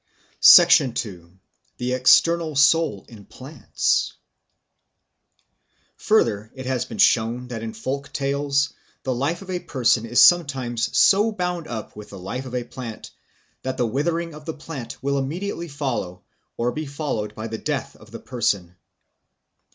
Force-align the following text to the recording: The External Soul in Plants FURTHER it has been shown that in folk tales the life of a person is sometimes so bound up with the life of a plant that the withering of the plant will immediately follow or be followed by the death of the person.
The 1.77 1.93
External 1.93 2.55
Soul 2.55 3.05
in 3.07 3.23
Plants 3.23 4.13
FURTHER 5.97 6.51
it 6.55 6.65
has 6.65 6.85
been 6.85 6.97
shown 6.97 7.49
that 7.49 7.61
in 7.61 7.71
folk 7.71 8.11
tales 8.11 8.73
the 9.03 9.13
life 9.13 9.43
of 9.43 9.51
a 9.51 9.59
person 9.59 10.07
is 10.07 10.19
sometimes 10.19 10.97
so 10.97 11.31
bound 11.31 11.67
up 11.67 11.95
with 11.95 12.09
the 12.09 12.17
life 12.17 12.47
of 12.47 12.55
a 12.55 12.63
plant 12.63 13.11
that 13.61 13.77
the 13.77 13.85
withering 13.85 14.33
of 14.33 14.45
the 14.45 14.55
plant 14.55 14.97
will 15.03 15.19
immediately 15.19 15.67
follow 15.67 16.23
or 16.57 16.71
be 16.71 16.87
followed 16.87 17.35
by 17.35 17.45
the 17.45 17.59
death 17.59 17.95
of 17.95 18.09
the 18.09 18.19
person. 18.19 18.77